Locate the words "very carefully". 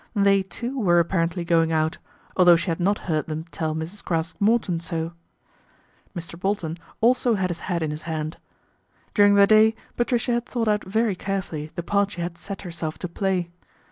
10.85-11.69